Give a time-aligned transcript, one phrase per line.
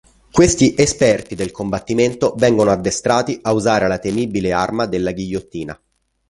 [0.31, 5.79] Questi esperti del combattimento vengono addestrati a usare la temibile arma della ghigliottina.